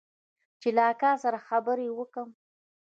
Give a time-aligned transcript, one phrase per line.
[0.61, 2.29] چې له اکا سره خبرې وکم.